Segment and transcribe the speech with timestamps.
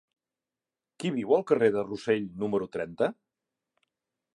[1.03, 3.15] Qui viu al carrer de Rossell número trenta?